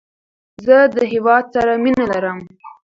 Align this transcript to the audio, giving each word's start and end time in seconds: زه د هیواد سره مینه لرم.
زه 0.65 0.77
د 0.95 0.97
هیواد 1.13 1.45
سره 1.55 1.71
مینه 1.83 2.05
لرم. 2.11 2.37